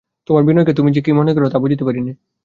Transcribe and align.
তোমার 0.27 0.43
বিনয়কে 0.43 0.73
তুমি 0.73 0.89
কী 0.95 1.01
যে 1.05 1.11
মনে 1.13 1.31
কর 1.33 1.43
তা 1.45 1.49
তো 1.53 1.57
বুঝতে 1.59 1.83
পারি 1.83 1.99
নে। 2.01 2.13